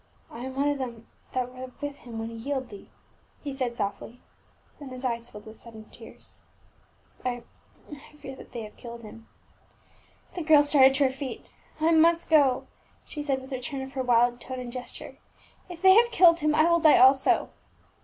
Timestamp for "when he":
2.17-2.37